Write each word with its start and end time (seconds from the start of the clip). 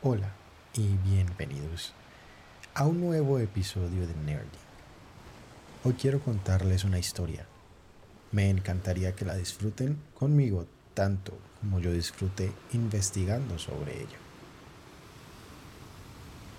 Hola 0.00 0.32
y 0.74 0.96
bienvenidos 0.98 1.92
a 2.72 2.86
un 2.86 3.00
nuevo 3.00 3.40
episodio 3.40 4.06
de 4.06 4.14
Nerding. 4.14 4.48
Hoy 5.82 5.94
quiero 5.94 6.20
contarles 6.20 6.84
una 6.84 7.00
historia. 7.00 7.48
Me 8.30 8.48
encantaría 8.48 9.16
que 9.16 9.24
la 9.24 9.34
disfruten 9.34 10.00
conmigo 10.14 10.68
tanto 10.94 11.36
como 11.58 11.80
yo 11.80 11.92
disfruté 11.92 12.52
investigando 12.74 13.58
sobre 13.58 14.02
ella. 14.02 14.16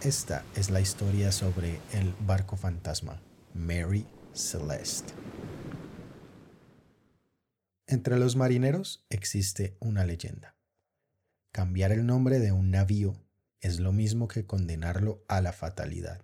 Esta 0.01 0.43
es 0.53 0.69
la 0.69 0.81
historia 0.81 1.31
sobre 1.31 1.79
el 1.93 2.13
barco 2.19 2.57
fantasma 2.57 3.21
Mary 3.53 4.05
Celeste. 4.33 5.13
Entre 7.87 8.19
los 8.19 8.35
marineros 8.35 9.05
existe 9.09 9.77
una 9.79 10.03
leyenda. 10.03 10.57
Cambiar 11.53 11.93
el 11.93 12.05
nombre 12.05 12.39
de 12.39 12.51
un 12.51 12.69
navío 12.71 13.28
es 13.61 13.79
lo 13.79 13.91
mismo 13.91 14.27
que 14.27 14.45
condenarlo 14.45 15.23
a 15.27 15.41
la 15.41 15.51
fatalidad. 15.51 16.23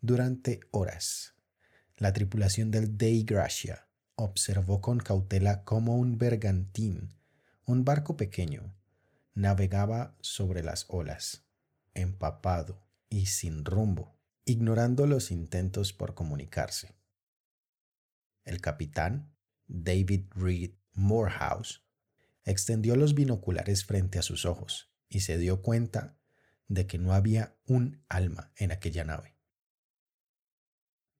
Durante 0.00 0.60
horas, 0.70 1.34
la 1.96 2.12
tripulación 2.12 2.70
del 2.70 2.96
Dei 2.96 3.24
Gracia 3.24 3.88
observó 4.14 4.80
con 4.80 4.98
cautela 4.98 5.64
cómo 5.64 5.96
un 5.96 6.18
bergantín, 6.18 7.14
un 7.64 7.84
barco 7.84 8.16
pequeño, 8.16 8.74
navegaba 9.34 10.16
sobre 10.20 10.62
las 10.62 10.86
olas, 10.88 11.44
empapado 11.94 12.82
y 13.10 13.26
sin 13.26 13.64
rumbo, 13.64 14.16
ignorando 14.44 15.06
los 15.06 15.30
intentos 15.30 15.92
por 15.92 16.14
comunicarse. 16.14 16.94
El 18.44 18.60
capitán, 18.60 19.34
David 19.66 20.24
Reed 20.30 20.72
Morehouse, 20.94 21.84
extendió 22.44 22.96
los 22.96 23.14
binoculares 23.14 23.84
frente 23.84 24.18
a 24.18 24.22
sus 24.22 24.46
ojos 24.46 24.88
y 25.08 25.20
se 25.20 25.38
dio 25.38 25.62
cuenta 25.62 26.18
de 26.66 26.86
que 26.86 26.98
no 26.98 27.14
había 27.14 27.56
un 27.66 28.04
alma 28.08 28.52
en 28.56 28.72
aquella 28.72 29.04
nave. 29.04 29.36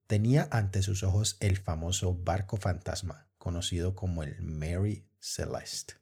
Tenía 0.07 0.49
ante 0.51 0.83
sus 0.83 1.03
ojos 1.03 1.37
el 1.41 1.59
famoso 1.59 2.15
barco 2.15 2.57
fantasma, 2.57 3.29
conocido 3.39 3.95
como 3.95 4.23
el 4.23 4.41
Mary 4.43 5.07
Celeste. 5.21 5.95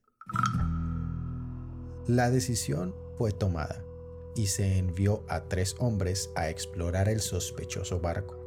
La 2.07 2.31
decisión 2.31 2.95
fue 3.19 3.33
tomada 3.33 3.83
y 4.37 4.47
se 4.47 4.79
envió 4.79 5.25
a 5.29 5.49
tres 5.49 5.75
hombres 5.79 6.31
a 6.37 6.51
explorar 6.51 7.09
el 7.09 7.21
sospechoso 7.21 8.01
barco. 8.01 8.47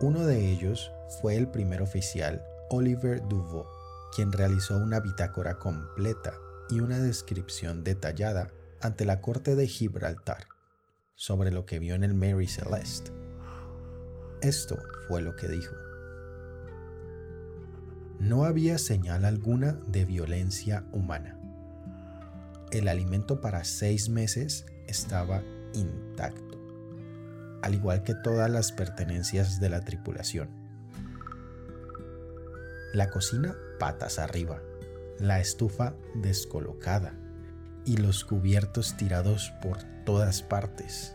Uno 0.00 0.24
de 0.26 0.52
ellos 0.52 0.92
fue 1.20 1.36
el 1.36 1.48
primer 1.50 1.82
oficial 1.82 2.44
Oliver 2.70 3.20
Duvaux, 3.26 3.66
quien 4.14 4.32
realizó 4.32 4.76
una 4.76 5.00
bitácora 5.00 5.58
completa 5.58 6.34
y 6.68 6.80
una 6.80 6.98
descripción 6.98 7.84
detallada 7.84 8.50
ante 8.80 9.04
la 9.04 9.20
corte 9.20 9.56
de 9.56 9.66
Gibraltar 9.66 10.46
sobre 11.14 11.50
lo 11.50 11.66
que 11.66 11.78
vio 11.78 11.94
en 11.94 12.04
el 12.04 12.14
Mary 12.14 12.46
Celeste. 12.46 13.12
Esto 14.40 14.78
fue 15.08 15.20
lo 15.22 15.34
que 15.36 15.48
dijo. 15.48 15.74
No 18.20 18.44
había 18.44 18.78
señal 18.78 19.24
alguna 19.24 19.72
de 19.86 20.04
violencia 20.04 20.84
humana. 20.92 21.38
El 22.70 22.88
alimento 22.88 23.40
para 23.40 23.64
seis 23.64 24.08
meses 24.08 24.66
estaba 24.86 25.42
intacto 25.74 26.48
al 27.62 27.74
igual 27.74 28.02
que 28.02 28.14
todas 28.14 28.50
las 28.50 28.72
pertenencias 28.72 29.60
de 29.60 29.68
la 29.68 29.80
tripulación. 29.80 30.48
La 32.92 33.10
cocina 33.10 33.54
patas 33.78 34.18
arriba, 34.18 34.60
la 35.18 35.40
estufa 35.40 35.94
descolocada 36.14 37.14
y 37.84 37.96
los 37.96 38.24
cubiertos 38.24 38.96
tirados 38.96 39.52
por 39.62 39.78
todas 40.04 40.42
partes. 40.42 41.14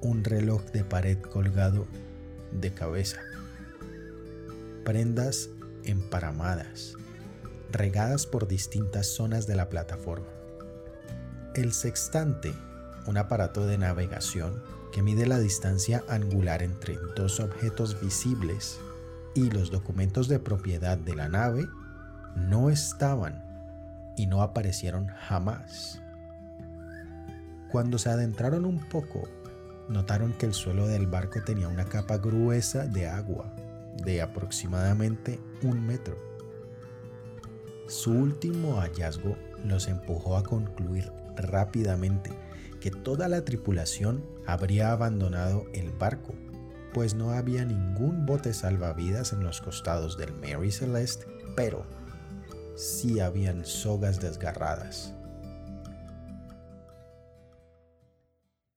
Un 0.00 0.24
reloj 0.24 0.62
de 0.72 0.84
pared 0.84 1.18
colgado 1.18 1.86
de 2.52 2.74
cabeza. 2.74 3.20
Prendas 4.84 5.50
emparamadas, 5.84 6.94
regadas 7.70 8.26
por 8.26 8.48
distintas 8.48 9.06
zonas 9.06 9.46
de 9.46 9.56
la 9.56 9.68
plataforma. 9.68 10.28
El 11.54 11.72
sextante, 11.72 12.52
un 13.06 13.16
aparato 13.16 13.66
de 13.66 13.78
navegación 13.78 14.62
que 14.92 15.02
mide 15.02 15.26
la 15.26 15.38
distancia 15.38 16.04
angular 16.08 16.62
entre 16.62 16.96
dos 17.16 17.40
objetos 17.40 18.00
visibles 18.00 18.80
y 19.36 19.50
los 19.50 19.70
documentos 19.70 20.28
de 20.28 20.38
propiedad 20.38 20.96
de 20.96 21.14
la 21.14 21.28
nave 21.28 21.68
no 22.34 22.70
estaban 22.70 23.44
y 24.16 24.26
no 24.26 24.40
aparecieron 24.40 25.08
jamás. 25.08 26.00
Cuando 27.70 27.98
se 27.98 28.08
adentraron 28.08 28.64
un 28.64 28.80
poco, 28.88 29.28
notaron 29.88 30.32
que 30.32 30.46
el 30.46 30.54
suelo 30.54 30.88
del 30.88 31.06
barco 31.06 31.42
tenía 31.44 31.68
una 31.68 31.84
capa 31.84 32.16
gruesa 32.16 32.86
de 32.86 33.08
agua 33.08 33.52
de 34.02 34.22
aproximadamente 34.22 35.38
un 35.62 35.86
metro. 35.86 36.16
Su 37.88 38.12
último 38.12 38.80
hallazgo 38.80 39.36
los 39.64 39.86
empujó 39.88 40.36
a 40.36 40.44
concluir 40.44 41.12
rápidamente 41.36 42.30
que 42.80 42.90
toda 42.90 43.28
la 43.28 43.44
tripulación 43.44 44.24
habría 44.46 44.92
abandonado 44.92 45.64
el 45.74 45.90
barco, 45.90 46.34
pues 46.96 47.14
no 47.14 47.30
había 47.32 47.64
ningún 47.66 48.24
bote 48.24 48.54
salvavidas 48.54 49.34
en 49.34 49.44
los 49.44 49.60
costados 49.60 50.16
del 50.16 50.32
Mary 50.32 50.72
Celeste, 50.72 51.26
pero 51.54 51.84
sí 52.74 53.20
habían 53.20 53.66
sogas 53.66 54.18
desgarradas. 54.18 55.12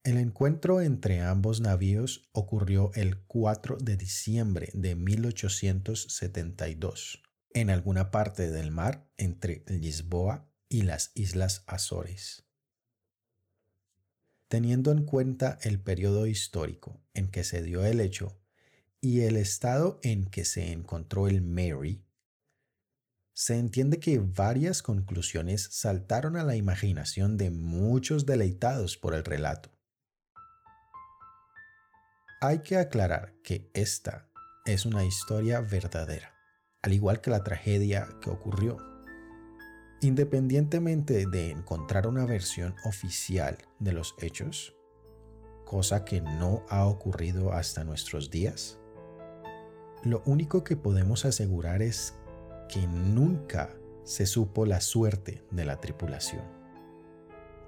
El 0.04 0.18
encuentro 0.18 0.82
entre 0.82 1.22
ambos 1.22 1.62
navíos 1.62 2.28
ocurrió 2.32 2.90
el 2.92 3.22
4 3.22 3.78
de 3.78 3.96
diciembre 3.96 4.68
de 4.74 4.96
1872, 4.96 7.22
en 7.54 7.70
alguna 7.70 8.10
parte 8.10 8.50
del 8.50 8.70
mar 8.70 9.08
entre 9.16 9.64
Lisboa 9.66 10.46
y 10.68 10.82
las 10.82 11.10
Islas 11.14 11.64
Azores. 11.66 12.49
Teniendo 14.50 14.90
en 14.90 15.04
cuenta 15.04 15.60
el 15.62 15.78
periodo 15.78 16.26
histórico 16.26 17.00
en 17.14 17.28
que 17.28 17.44
se 17.44 17.62
dio 17.62 17.84
el 17.84 18.00
hecho 18.00 18.36
y 19.00 19.20
el 19.20 19.36
estado 19.36 20.00
en 20.02 20.24
que 20.24 20.44
se 20.44 20.72
encontró 20.72 21.28
el 21.28 21.40
Mary, 21.40 22.04
se 23.32 23.56
entiende 23.56 24.00
que 24.00 24.18
varias 24.18 24.82
conclusiones 24.82 25.68
saltaron 25.70 26.36
a 26.36 26.42
la 26.42 26.56
imaginación 26.56 27.36
de 27.36 27.52
muchos 27.52 28.26
deleitados 28.26 28.96
por 28.96 29.14
el 29.14 29.24
relato. 29.24 29.70
Hay 32.40 32.58
que 32.64 32.76
aclarar 32.76 33.36
que 33.44 33.70
esta 33.72 34.28
es 34.66 34.84
una 34.84 35.04
historia 35.04 35.60
verdadera, 35.60 36.34
al 36.82 36.92
igual 36.92 37.20
que 37.20 37.30
la 37.30 37.44
tragedia 37.44 38.08
que 38.20 38.30
ocurrió. 38.30 38.89
Independientemente 40.02 41.26
de 41.26 41.50
encontrar 41.50 42.06
una 42.06 42.24
versión 42.24 42.74
oficial 42.84 43.58
de 43.78 43.92
los 43.92 44.14
hechos, 44.18 44.74
cosa 45.66 46.06
que 46.06 46.22
no 46.22 46.64
ha 46.70 46.86
ocurrido 46.86 47.52
hasta 47.52 47.84
nuestros 47.84 48.30
días, 48.30 48.78
lo 50.02 50.22
único 50.24 50.64
que 50.64 50.76
podemos 50.76 51.26
asegurar 51.26 51.82
es 51.82 52.14
que 52.70 52.86
nunca 52.86 53.76
se 54.04 54.24
supo 54.24 54.64
la 54.64 54.80
suerte 54.80 55.44
de 55.50 55.66
la 55.66 55.78
tripulación. 55.80 56.44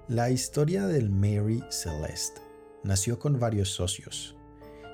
La 0.07 0.31
historia 0.31 0.87
del 0.87 1.11
Mary 1.11 1.63
Celeste 1.69 2.41
nació 2.83 3.19
con 3.19 3.39
varios 3.39 3.69
socios, 3.69 4.35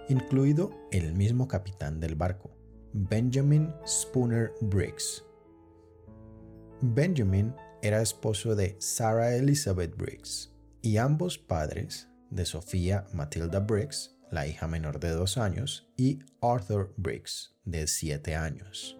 incluido 0.09 0.71
el 0.91 1.13
mismo 1.13 1.47
capitán 1.47 2.01
del 2.01 2.15
barco, 2.15 2.51
Benjamin 2.91 3.73
Spooner 3.87 4.51
Briggs, 4.59 5.23
Benjamin 6.81 7.53
era 7.81 8.01
esposo 8.01 8.55
de 8.55 8.77
Sarah 8.79 9.35
Elizabeth 9.35 9.97
Briggs 9.97 10.53
y 10.81 10.95
ambos 10.95 11.37
padres 11.37 12.07
de 12.29 12.45
Sofía 12.45 13.05
Matilda 13.13 13.59
Briggs, 13.59 14.15
la 14.31 14.47
hija 14.47 14.65
menor 14.65 15.01
de 15.01 15.09
dos 15.09 15.37
años, 15.37 15.91
y 15.97 16.19
Arthur 16.41 16.93
Briggs, 16.95 17.53
de 17.65 17.85
siete 17.85 18.37
años. 18.37 18.97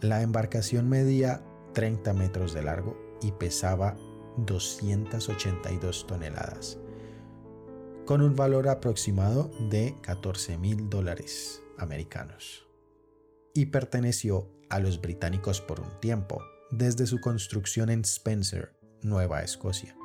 La 0.00 0.22
embarcación 0.22 0.88
medía 0.88 1.42
30 1.74 2.14
metros 2.14 2.54
de 2.54 2.62
largo 2.62 2.96
y 3.22 3.32
pesaba 3.32 3.96
282 4.36 6.06
toneladas, 6.06 6.78
con 8.06 8.22
un 8.22 8.36
valor 8.36 8.68
aproximado 8.68 9.50
de 9.68 9.96
14 10.02 10.58
mil 10.58 10.88
dólares 10.88 11.60
americanos, 11.76 12.69
y 13.54 13.66
perteneció 13.66 14.48
a 14.68 14.78
los 14.78 15.00
británicos 15.00 15.60
por 15.60 15.80
un 15.80 16.00
tiempo, 16.00 16.42
desde 16.70 17.06
su 17.06 17.20
construcción 17.20 17.90
en 17.90 18.02
Spencer, 18.02 18.72
Nueva 19.02 19.42
Escocia. 19.42 19.96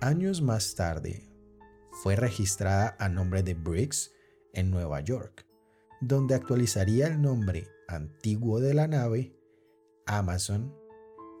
Años 0.00 0.42
más 0.42 0.74
tarde, 0.74 1.30
fue 2.02 2.16
registrada 2.16 2.96
a 2.98 3.08
nombre 3.08 3.42
de 3.42 3.54
Briggs 3.54 4.12
en 4.52 4.70
Nueva 4.70 5.00
York, 5.00 5.46
donde 6.00 6.34
actualizaría 6.34 7.06
el 7.06 7.22
nombre 7.22 7.68
antiguo 7.88 8.60
de 8.60 8.74
la 8.74 8.86
nave 8.88 9.34
Amazon 10.06 10.74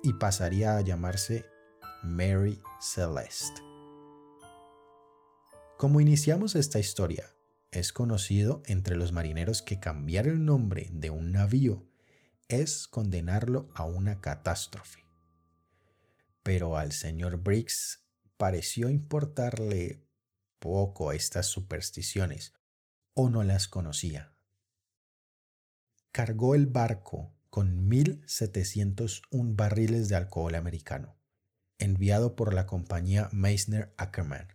y 0.02 0.14
pasaría 0.14 0.76
a 0.76 0.80
llamarse 0.80 1.44
Mary 2.02 2.60
Celeste. 2.80 3.62
Como 5.76 6.00
iniciamos 6.00 6.54
esta 6.54 6.78
historia, 6.78 7.33
es 7.74 7.92
conocido 7.92 8.62
entre 8.66 8.96
los 8.96 9.12
marineros 9.12 9.62
que 9.62 9.80
cambiar 9.80 10.26
el 10.26 10.44
nombre 10.44 10.88
de 10.92 11.10
un 11.10 11.32
navío 11.32 11.86
es 12.48 12.86
condenarlo 12.86 13.68
a 13.74 13.84
una 13.84 14.20
catástrofe. 14.20 15.04
Pero 16.42 16.76
al 16.76 16.92
señor 16.92 17.38
Briggs 17.38 18.04
pareció 18.36 18.90
importarle 18.90 20.06
poco 20.58 21.12
estas 21.12 21.46
supersticiones, 21.46 22.54
o 23.14 23.28
no 23.28 23.42
las 23.42 23.68
conocía. 23.68 24.34
Cargó 26.10 26.54
el 26.54 26.66
barco 26.66 27.34
con 27.50 27.88
1.701 27.88 29.56
barriles 29.56 30.08
de 30.08 30.16
alcohol 30.16 30.54
americano, 30.54 31.16
enviado 31.78 32.34
por 32.36 32.54
la 32.54 32.66
compañía 32.66 33.28
Meissner 33.32 33.94
Ackerman, 33.96 34.48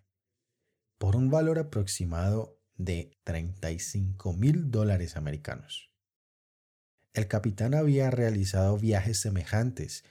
por 0.98 1.16
un 1.16 1.30
valor 1.30 1.60
aproximado 1.60 2.59
de 2.80 3.12
35 3.26 4.34
mil 4.34 4.72
dólares 4.72 5.16
americanos. 5.18 5.92
El 7.14 7.28
capitán 7.28 7.76
había 7.76 8.10
realizado 8.10 8.78
viajes 8.78 9.20
semejantes 9.20 10.04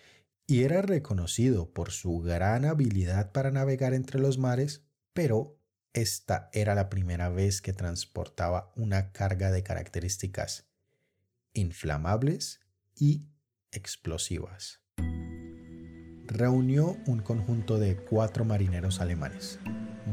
y 0.46 0.62
era 0.62 0.82
reconocido 0.82 1.72
por 1.72 1.90
su 1.90 2.20
gran 2.20 2.64
habilidad 2.64 3.32
para 3.32 3.50
navegar 3.50 3.94
entre 3.94 4.20
los 4.20 4.38
mares, 4.38 4.84
pero 5.12 5.58
esta 5.94 6.50
era 6.52 6.74
la 6.74 6.90
primera 6.90 7.28
vez 7.28 7.60
que 7.62 7.72
transportaba 7.72 8.72
una 8.76 9.12
carga 9.12 9.50
de 9.50 9.62
características 9.62 10.68
inflamables 11.54 12.60
y 12.94 13.26
explosivas. 13.72 14.80
Reunió 16.26 16.96
un 17.06 17.20
conjunto 17.20 17.78
de 17.78 17.96
cuatro 17.96 18.44
marineros 18.44 19.00
alemanes, 19.00 19.58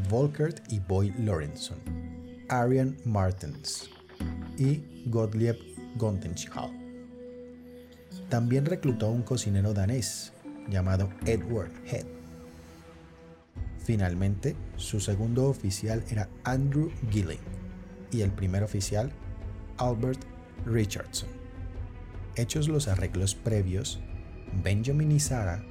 Volkert 0.09 0.71
y 0.71 0.79
Boy 0.79 1.13
Lorenzen, 1.19 2.04
Arian 2.49 2.97
Martens 3.05 3.89
y 4.57 4.83
Gottlieb 5.07 5.57
Gontenschall. 5.97 6.71
También 8.29 8.65
reclutó 8.65 9.07
a 9.07 9.11
un 9.11 9.23
cocinero 9.23 9.73
danés 9.73 10.33
llamado 10.69 11.09
Edward 11.25 11.71
Head. 11.85 12.05
Finalmente, 13.83 14.55
su 14.77 14.99
segundo 14.99 15.47
oficial 15.47 16.03
era 16.09 16.27
Andrew 16.43 16.91
Gilling 17.11 17.39
y 18.11 18.21
el 18.21 18.31
primer 18.31 18.63
oficial, 18.63 19.11
Albert 19.77 20.19
Richardson. 20.65 21.29
Hechos 22.35 22.67
los 22.67 22.87
arreglos 22.87 23.35
previos, 23.35 23.99
Benjamin 24.63 25.11
y 25.11 25.19
Sarah 25.19 25.63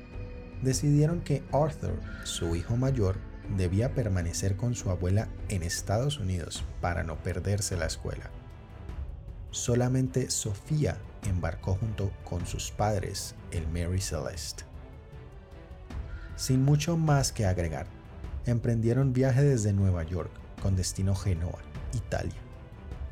decidieron 0.63 1.21
que 1.21 1.43
Arthur, 1.53 2.01
su 2.25 2.55
hijo 2.57 2.77
mayor, 2.77 3.17
debía 3.57 3.95
permanecer 3.95 4.57
con 4.57 4.75
su 4.75 4.91
abuela 4.91 5.29
en 5.49 5.63
Estados 5.63 6.19
Unidos 6.19 6.65
para 6.81 7.03
no 7.03 7.17
perderse 7.17 7.77
la 7.77 7.87
escuela. 7.87 8.31
Solamente 9.51 10.31
Sofía 10.31 10.99
embarcó 11.23 11.77
junto 11.77 12.11
con 12.25 12.47
sus 12.47 12.71
padres 12.71 13.35
el 13.51 13.67
Mary 13.69 14.01
Celeste. 14.01 14.65
Sin 16.37 16.65
mucho 16.65 16.97
más 16.97 17.31
que 17.31 17.47
agregar, 17.47 17.87
emprendieron 18.47 19.13
viaje 19.13 19.43
desde 19.43 19.73
Nueva 19.73 20.03
York 20.03 20.33
con 20.61 20.75
destino 20.75 21.15
Genoa, 21.15 21.61
Italia, 21.93 22.41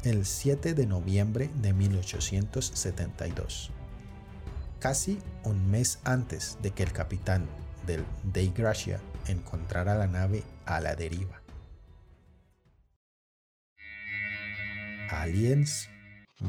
el 0.02 0.26
7 0.26 0.74
de 0.74 0.86
noviembre 0.86 1.50
de 1.62 1.72
1872, 1.72 3.70
casi 4.80 5.18
un 5.44 5.70
mes 5.70 6.00
antes 6.02 6.58
de 6.60 6.72
que 6.72 6.82
el 6.82 6.92
capitán 6.92 7.46
del 7.86 8.04
Dei 8.22 8.52
Gracia 8.54 9.00
encontrara 9.26 9.94
la 9.94 10.06
nave 10.06 10.42
a 10.64 10.80
la 10.80 10.94
deriva. 10.94 11.42
Aliens, 15.10 15.88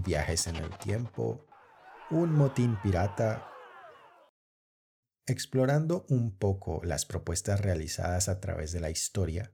viajes 0.06 0.48
en 0.48 0.56
el 0.56 0.70
tiempo, 0.78 1.46
un 2.10 2.34
motín 2.34 2.78
pirata. 2.82 3.50
Explorando 5.26 6.06
un 6.10 6.38
poco 6.38 6.82
las 6.84 7.06
propuestas 7.06 7.62
realizadas 7.62 8.30
a 8.30 8.40
través 8.40 8.72
de 8.72 8.80
la 8.80 8.90
historia, 8.90 9.54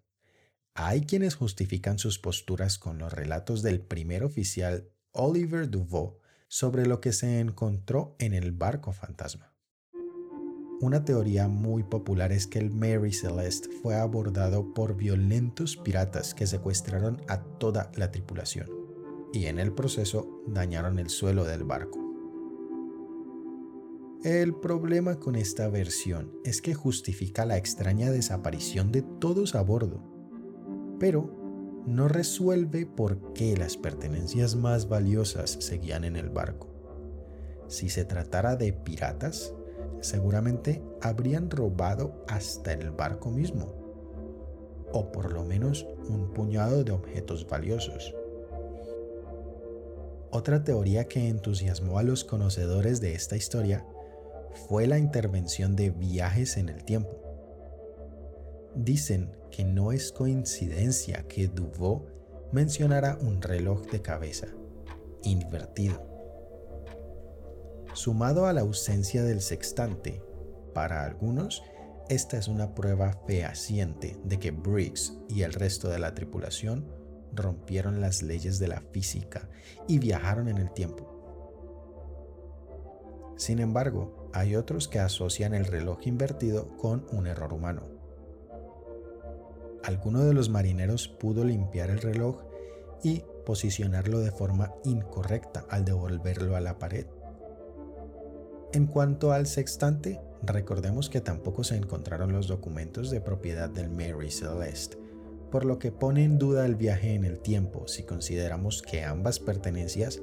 hay 0.73 1.05
quienes 1.05 1.35
justifican 1.35 1.99
sus 1.99 2.19
posturas 2.19 2.77
con 2.77 2.97
los 2.99 3.11
relatos 3.11 3.61
del 3.61 3.81
primer 3.81 4.23
oficial 4.23 4.91
Oliver 5.11 5.69
Duvaux 5.69 6.17
sobre 6.47 6.85
lo 6.85 7.01
que 7.01 7.13
se 7.13 7.39
encontró 7.39 8.15
en 8.19 8.33
el 8.33 8.51
barco 8.51 8.93
fantasma. 8.93 9.58
Una 10.81 11.03
teoría 11.03 11.49
muy 11.49 11.83
popular 11.83 12.31
es 12.31 12.47
que 12.47 12.57
el 12.57 12.71
Mary 12.71 13.11
Celeste 13.11 13.67
fue 13.81 13.95
abordado 13.95 14.73
por 14.73 14.95
violentos 14.95 15.75
piratas 15.75 16.33
que 16.33 16.47
secuestraron 16.47 17.21
a 17.27 17.41
toda 17.41 17.91
la 17.97 18.11
tripulación 18.11 18.67
y 19.33 19.47
en 19.47 19.59
el 19.59 19.73
proceso 19.73 20.41
dañaron 20.47 20.97
el 20.97 21.09
suelo 21.09 21.43
del 21.43 21.65
barco. 21.65 21.99
El 24.23 24.55
problema 24.55 25.19
con 25.19 25.35
esta 25.35 25.67
versión 25.67 26.31
es 26.45 26.61
que 26.61 26.73
justifica 26.73 27.45
la 27.45 27.57
extraña 27.57 28.09
desaparición 28.09 28.93
de 28.93 29.01
todos 29.01 29.55
a 29.55 29.61
bordo, 29.61 30.01
pero 30.97 31.83
no 31.85 32.07
resuelve 32.07 32.85
por 32.85 33.33
qué 33.33 33.57
las 33.57 33.75
pertenencias 33.75 34.55
más 34.55 34.87
valiosas 34.87 35.57
seguían 35.59 36.05
en 36.05 36.15
el 36.15 36.29
barco. 36.29 36.69
Si 37.67 37.89
se 37.89 38.03
tratara 38.03 38.55
de 38.55 38.73
piratas, 38.73 39.53
seguramente 40.01 40.81
habrían 41.01 41.49
robado 41.49 42.23
hasta 42.27 42.73
el 42.73 42.91
barco 42.91 43.29
mismo, 43.29 43.73
o 44.91 45.11
por 45.11 45.33
lo 45.33 45.43
menos 45.43 45.87
un 46.07 46.31
puñado 46.33 46.83
de 46.83 46.91
objetos 46.91 47.47
valiosos. 47.47 48.15
Otra 50.31 50.63
teoría 50.63 51.05
que 51.05 51.27
entusiasmó 51.27 51.97
a 51.97 52.03
los 52.03 52.23
conocedores 52.23 53.01
de 53.01 53.13
esta 53.13 53.35
historia 53.35 53.85
fue 54.67 54.87
la 54.87 54.99
intervención 54.99 55.75
de 55.75 55.89
viajes 55.89 56.57
en 56.57 56.69
el 56.69 56.83
tiempo. 56.83 57.09
Dicen 58.75 59.35
que 59.51 59.63
no 59.63 59.91
es 59.91 60.11
coincidencia 60.11 61.23
que 61.27 61.47
Duvaux 61.47 62.03
mencionara 62.51 63.17
un 63.21 63.41
reloj 63.41 63.87
de 63.87 64.01
cabeza, 64.01 64.47
invertido. 65.23 66.08
Sumado 67.93 68.45
a 68.45 68.53
la 68.53 68.61
ausencia 68.61 69.23
del 69.23 69.41
sextante, 69.41 70.23
para 70.73 71.03
algunos, 71.03 71.63
esta 72.07 72.37
es 72.37 72.47
una 72.47 72.73
prueba 72.73 73.19
fehaciente 73.27 74.17
de 74.23 74.39
que 74.39 74.51
Briggs 74.51 75.17
y 75.27 75.41
el 75.41 75.53
resto 75.53 75.89
de 75.89 75.99
la 75.99 76.13
tripulación 76.13 76.87
rompieron 77.33 77.99
las 78.01 78.21
leyes 78.21 78.59
de 78.59 78.67
la 78.67 78.81
física 78.81 79.49
y 79.87 79.99
viajaron 79.99 80.47
en 80.47 80.57
el 80.57 80.71
tiempo. 80.71 81.19
Sin 83.37 83.59
embargo, 83.59 84.29
hay 84.33 84.55
otros 84.55 84.87
que 84.87 84.99
asocian 84.99 85.53
el 85.53 85.65
reloj 85.65 85.99
invertido 86.05 86.75
con 86.77 87.05
un 87.11 87.27
error 87.27 87.53
humano. 87.53 87.83
Alguno 89.83 90.23
de 90.25 90.33
los 90.33 90.49
marineros 90.49 91.07
pudo 91.07 91.43
limpiar 91.43 91.89
el 91.89 92.01
reloj 92.01 92.43
y 93.03 93.23
posicionarlo 93.45 94.19
de 94.19 94.31
forma 94.31 94.73
incorrecta 94.83 95.65
al 95.69 95.85
devolverlo 95.85 96.55
a 96.55 96.59
la 96.59 96.77
pared. 96.77 97.07
En 98.71 98.85
cuanto 98.85 99.31
al 99.31 99.47
sextante, 99.47 100.21
recordemos 100.43 101.09
que 101.09 101.21
tampoco 101.21 101.63
se 101.63 101.75
encontraron 101.75 102.31
los 102.31 102.47
documentos 102.47 103.09
de 103.09 103.19
propiedad 103.19 103.67
del 103.67 103.89
Mary 103.89 104.29
Celeste, 104.29 104.95
por 105.49 105.65
lo 105.65 105.79
que 105.79 105.91
pone 105.91 106.23
en 106.23 106.37
duda 106.37 106.67
el 106.67 106.75
viaje 106.75 107.15
en 107.15 107.23
el 107.23 107.39
tiempo 107.39 107.87
si 107.87 108.03
consideramos 108.03 108.83
que 108.83 109.03
ambas 109.03 109.39
pertenencias 109.39 110.21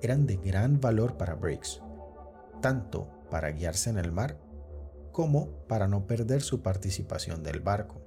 eran 0.00 0.26
de 0.26 0.36
gran 0.36 0.80
valor 0.80 1.16
para 1.16 1.34
Briggs, 1.34 1.82
tanto 2.62 3.08
para 3.32 3.50
guiarse 3.50 3.90
en 3.90 3.98
el 3.98 4.12
mar, 4.12 4.38
como 5.10 5.66
para 5.66 5.88
no 5.88 6.06
perder 6.06 6.42
su 6.42 6.62
participación 6.62 7.42
del 7.42 7.58
barco. 7.58 8.00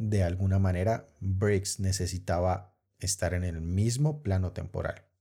De 0.00 0.24
alguna 0.24 0.58
manera, 0.58 1.08
Briggs 1.20 1.78
necesitaba 1.78 2.74
estar 2.98 3.34
en 3.34 3.44
el 3.44 3.60
mismo 3.60 4.20
plano 4.20 4.50
temporal. 4.50 5.11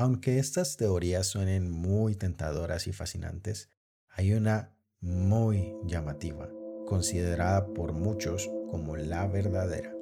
Aunque 0.00 0.38
estas 0.38 0.76
teorías 0.76 1.26
suenen 1.26 1.68
muy 1.68 2.14
tentadoras 2.14 2.86
y 2.86 2.92
fascinantes, 2.92 3.68
hay 4.08 4.32
una 4.32 4.72
muy 5.00 5.74
llamativa, 5.86 6.48
considerada 6.86 7.66
por 7.74 7.92
muchos 7.92 8.48
como 8.70 8.96
la 8.96 9.26
verdadera. 9.26 9.92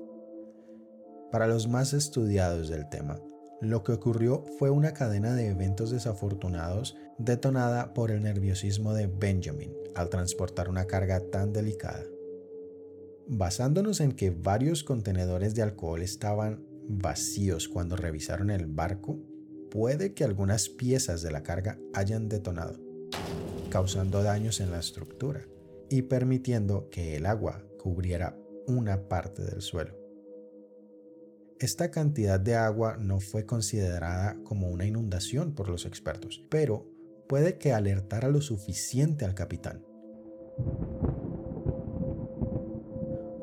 Para 1.32 1.46
los 1.46 1.66
más 1.66 1.94
estudiados 1.94 2.68
del 2.68 2.90
tema, 2.90 3.18
lo 3.62 3.82
que 3.82 3.92
ocurrió 3.92 4.44
fue 4.58 4.68
una 4.68 4.92
cadena 4.92 5.34
de 5.34 5.48
eventos 5.48 5.90
desafortunados 5.90 6.94
detonada 7.16 7.94
por 7.94 8.10
el 8.10 8.22
nerviosismo 8.22 8.92
de 8.92 9.06
Benjamin 9.06 9.72
al 9.94 10.10
transportar 10.10 10.68
una 10.68 10.84
carga 10.84 11.20
tan 11.20 11.54
delicada. 11.54 12.04
Basándonos 13.28 14.00
en 14.00 14.12
que 14.12 14.28
varios 14.28 14.84
contenedores 14.84 15.54
de 15.54 15.62
alcohol 15.62 16.02
estaban 16.02 16.66
vacíos 16.86 17.66
cuando 17.66 17.96
revisaron 17.96 18.50
el 18.50 18.66
barco, 18.66 19.18
puede 19.70 20.14
que 20.14 20.24
algunas 20.24 20.68
piezas 20.68 21.22
de 21.22 21.30
la 21.30 21.42
carga 21.42 21.78
hayan 21.94 22.28
detonado, 22.28 22.78
causando 23.70 24.22
daños 24.22 24.60
en 24.60 24.70
la 24.70 24.78
estructura 24.78 25.46
y 25.88 26.02
permitiendo 26.02 26.88
que 26.90 27.16
el 27.16 27.26
agua 27.26 27.64
cubriera 27.78 28.38
una 28.66 29.08
parte 29.08 29.44
del 29.44 29.62
suelo. 29.62 29.94
Esta 31.58 31.90
cantidad 31.90 32.38
de 32.38 32.54
agua 32.54 32.98
no 32.98 33.20
fue 33.20 33.46
considerada 33.46 34.36
como 34.44 34.68
una 34.68 34.84
inundación 34.84 35.54
por 35.54 35.68
los 35.68 35.86
expertos, 35.86 36.44
pero 36.50 36.86
puede 37.28 37.56
que 37.56 37.72
alertara 37.72 38.28
lo 38.28 38.42
suficiente 38.42 39.24
al 39.24 39.34
capitán. 39.34 39.82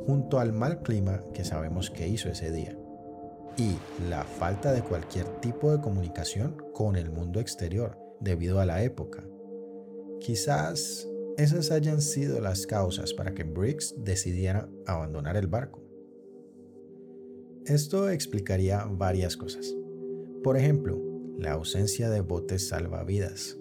Junto 0.05 0.39
al 0.39 0.53
mal 0.53 0.83
clima 0.83 1.23
que 1.33 1.43
sabemos 1.43 1.89
que 1.89 2.07
hizo 2.07 2.29
ese 2.29 2.51
día 2.51 2.77
y 3.57 3.77
la 4.09 4.23
falta 4.23 4.71
de 4.71 4.81
cualquier 4.81 5.27
tipo 5.39 5.71
de 5.71 5.81
comunicación 5.81 6.57
con 6.73 6.95
el 6.95 7.11
mundo 7.11 7.39
exterior 7.39 7.97
debido 8.19 8.59
a 8.59 8.65
la 8.65 8.83
época, 8.83 9.23
quizás 10.19 11.07
esas 11.37 11.71
hayan 11.71 12.01
sido 12.01 12.39
las 12.39 12.67
causas 12.67 13.13
para 13.13 13.33
que 13.33 13.43
Briggs 13.43 13.95
decidiera 13.97 14.69
abandonar 14.85 15.35
el 15.37 15.47
barco. 15.47 15.83
Esto 17.65 18.09
explicaría 18.09 18.85
varias 18.85 19.37
cosas. 19.37 19.73
Por 20.43 20.57
ejemplo, 20.57 21.01
la 21.37 21.53
ausencia 21.53 22.09
de 22.09 22.21
botes 22.21 22.67
salvavidas. 22.67 23.57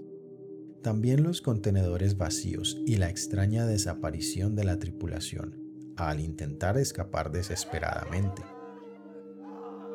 También 0.83 1.23
los 1.23 1.41
contenedores 1.41 2.19
vacíos 2.19 2.81
y 2.87 2.97
la 2.97 3.09
extraña 3.09 3.67
desaparición 3.67 4.57
de 4.57 4.65
la 4.65 4.79
tripulación 4.79 5.63
al 5.97 6.21
intentar 6.21 6.79
escapar 6.79 7.31
desesperadamente. 7.31 8.43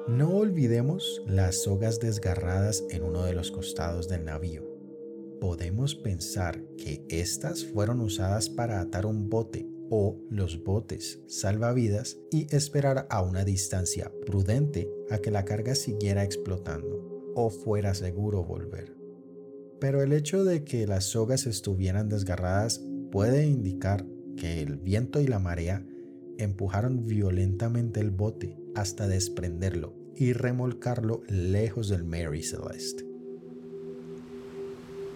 No 0.08 0.30
olvidemos 0.38 1.22
las 1.28 1.64
sogas 1.64 2.00
desgarradas 2.00 2.82
en 2.90 3.04
uno 3.04 3.24
de 3.24 3.34
los 3.34 3.52
costados 3.52 4.08
del 4.08 4.24
navío. 4.24 4.64
Podemos 5.42 5.96
pensar 5.96 6.64
que 6.78 7.06
estas 7.10 7.66
fueron 7.66 8.00
usadas 8.00 8.50
para 8.50 8.80
atar 8.80 9.06
un 9.06 9.30
bote 9.30 9.68
o 9.90 10.18
los 10.30 10.64
botes 10.64 11.20
salvavidas 11.28 12.18
y 12.32 12.48
esperar 12.56 13.06
a 13.10 13.22
una 13.22 13.44
distancia 13.44 14.10
prudente 14.26 14.90
a 15.10 15.18
que 15.18 15.30
la 15.30 15.44
carga 15.44 15.76
siguiera 15.76 16.24
explotando 16.24 17.34
o 17.36 17.50
fuera 17.50 17.94
seguro 17.94 18.46
volver. 18.46 18.96
Pero 19.82 20.02
el 20.02 20.14
hecho 20.14 20.46
de 20.46 20.64
que 20.64 20.88
las 20.88 21.04
sogas 21.04 21.46
estuvieran 21.48 22.08
desgarradas 22.08 22.82
puede 23.12 23.46
indicar 23.46 24.06
que 24.38 24.62
el 24.62 24.78
viento 24.78 25.20
y 25.20 25.28
la 25.28 25.40
marea 25.40 25.86
empujaron 26.38 27.06
violentamente 27.06 28.00
el 28.00 28.12
bote 28.12 28.58
hasta 28.78 29.08
desprenderlo 29.08 29.96
y 30.16 30.34
remolcarlo 30.34 31.24
lejos 31.28 31.90
del 31.90 32.04
Mary 32.04 32.44
Celeste. 32.44 33.04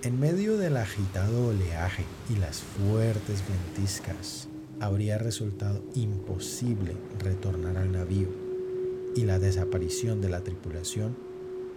En 0.01 0.19
medio 0.19 0.57
del 0.57 0.77
agitado 0.77 1.49
oleaje 1.49 2.03
y 2.31 2.37
las 2.37 2.59
fuertes 2.59 3.43
ventiscas, 3.47 4.47
habría 4.79 5.19
resultado 5.19 5.83
imposible 5.93 6.95
retornar 7.19 7.77
al 7.77 7.91
navío 7.91 8.29
y 9.15 9.25
la 9.25 9.37
desaparición 9.37 10.21
de 10.21 10.29
la 10.29 10.41
tripulación 10.41 11.15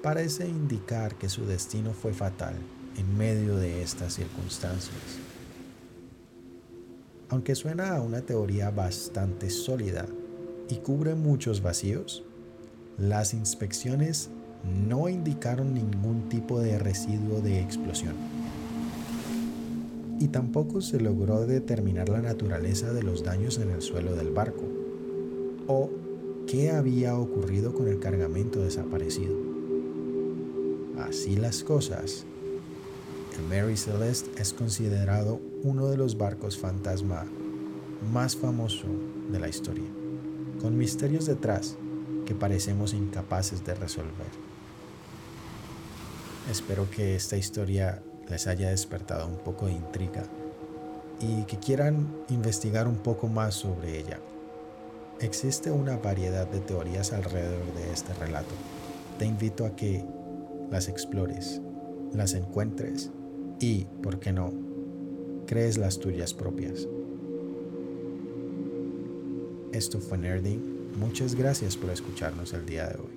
parece 0.02 0.48
indicar 0.48 1.16
que 1.16 1.28
su 1.28 1.44
destino 1.44 1.92
fue 1.92 2.14
fatal 2.14 2.54
en 2.96 3.18
medio 3.18 3.56
de 3.56 3.82
estas 3.82 4.14
circunstancias. 4.14 5.18
Aunque 7.28 7.54
suena 7.54 7.94
a 7.94 8.00
una 8.00 8.22
teoría 8.22 8.70
bastante 8.70 9.50
sólida 9.50 10.06
y 10.68 10.76
cubre 10.76 11.14
muchos 11.14 11.62
vacíos, 11.62 12.24
las 12.98 13.34
inspecciones 13.34 14.30
no 14.88 15.08
indicaron 15.08 15.74
ningún 15.74 16.28
tipo 16.28 16.60
de 16.60 16.78
residuo 16.78 17.40
de 17.40 17.60
explosión 17.60 18.14
y 20.20 20.28
tampoco 20.28 20.80
se 20.80 21.00
logró 21.00 21.46
determinar 21.46 22.08
la 22.08 22.22
naturaleza 22.22 22.92
de 22.92 23.02
los 23.02 23.24
daños 23.24 23.58
en 23.58 23.70
el 23.70 23.82
suelo 23.82 24.14
del 24.14 24.30
barco 24.30 24.64
o 25.66 25.90
qué 26.46 26.70
había 26.70 27.16
ocurrido 27.18 27.74
con 27.74 27.88
el 27.88 27.98
cargamento 27.98 28.60
desaparecido. 28.60 29.36
Así 30.98 31.36
las 31.36 31.64
cosas, 31.64 32.24
el 33.36 33.44
Mary 33.48 33.76
Celeste 33.76 34.30
es 34.40 34.52
considerado 34.52 35.40
uno 35.62 35.88
de 35.88 35.96
los 35.96 36.16
barcos 36.16 36.56
fantasma 36.56 37.26
más 38.12 38.36
famoso 38.36 38.86
de 39.30 39.40
la 39.40 39.48
historia, 39.48 39.88
con 40.60 40.76
misterios 40.76 41.26
detrás 41.26 41.76
que 42.24 42.34
parecemos 42.34 42.94
incapaces 42.94 43.64
de 43.64 43.74
resolver. 43.74 44.44
Espero 46.50 46.90
que 46.90 47.16
esta 47.16 47.36
historia 47.36 48.02
les 48.28 48.46
haya 48.46 48.70
despertado 48.70 49.26
un 49.26 49.38
poco 49.38 49.66
de 49.66 49.72
intriga 49.72 50.24
y 51.20 51.44
que 51.44 51.58
quieran 51.58 52.08
investigar 52.28 52.88
un 52.88 52.96
poco 52.96 53.28
más 53.28 53.54
sobre 53.54 53.98
ella. 53.98 54.18
Existe 55.20 55.70
una 55.70 55.96
variedad 55.96 56.46
de 56.46 56.60
teorías 56.60 57.12
alrededor 57.12 57.64
de 57.74 57.92
este 57.92 58.12
relato. 58.14 58.54
Te 59.18 59.26
invito 59.26 59.64
a 59.64 59.76
que 59.76 60.04
las 60.70 60.88
explores, 60.88 61.60
las 62.12 62.34
encuentres 62.34 63.10
y, 63.60 63.86
¿por 64.02 64.18
qué 64.18 64.32
no?, 64.32 64.52
crees 65.46 65.78
las 65.78 65.98
tuyas 65.98 66.34
propias. 66.34 66.88
Esto 69.74 69.98
fue 69.98 70.16
Nerding. 70.18 70.92
Muchas 71.00 71.34
gracias 71.34 71.76
por 71.76 71.90
escucharnos 71.90 72.52
el 72.52 72.64
día 72.64 72.86
de 72.86 72.94
hoy. 72.94 73.13